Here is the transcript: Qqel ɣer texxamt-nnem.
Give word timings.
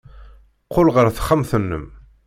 Qqel 0.65 0.87
ɣer 0.95 1.07
texxamt-nnem. 1.11 1.85